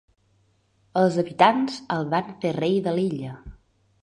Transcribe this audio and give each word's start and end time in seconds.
Els 1.01 1.19
habitants 1.25 1.77
el 1.97 2.09
van 2.15 2.33
fer 2.47 2.55
rei 2.57 2.81
de 2.89 2.97
l'illa. 2.97 3.37